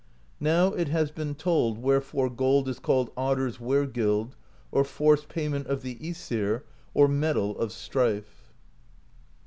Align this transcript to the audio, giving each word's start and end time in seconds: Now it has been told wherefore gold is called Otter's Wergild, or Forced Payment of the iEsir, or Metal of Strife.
Now 0.39 0.69
it 0.73 0.87
has 0.87 1.11
been 1.11 1.35
told 1.35 1.77
wherefore 1.77 2.31
gold 2.31 2.67
is 2.67 2.79
called 2.79 3.11
Otter's 3.15 3.59
Wergild, 3.59 4.35
or 4.71 4.83
Forced 4.83 5.29
Payment 5.29 5.67
of 5.67 5.83
the 5.83 5.97
iEsir, 5.97 6.63
or 6.95 7.07
Metal 7.07 7.55
of 7.59 7.71
Strife. 7.71 8.51